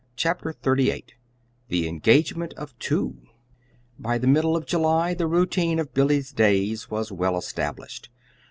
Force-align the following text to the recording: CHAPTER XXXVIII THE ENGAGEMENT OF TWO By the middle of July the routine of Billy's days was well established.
CHAPTER 0.15 0.51
XXXVIII 0.51 1.05
THE 1.67 1.87
ENGAGEMENT 1.87 2.55
OF 2.55 2.75
TWO 2.79 3.21
By 3.99 4.17
the 4.17 4.25
middle 4.25 4.57
of 4.57 4.65
July 4.65 5.13
the 5.13 5.27
routine 5.27 5.77
of 5.77 5.93
Billy's 5.93 6.31
days 6.31 6.89
was 6.89 7.11
well 7.11 7.37
established. 7.37 8.09